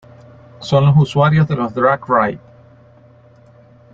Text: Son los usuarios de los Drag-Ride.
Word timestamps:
Son 0.61 0.83
los 0.87 0.97
usuarios 0.97 1.47
de 1.47 1.55
los 1.55 1.75
Drag-Ride. 1.75 2.39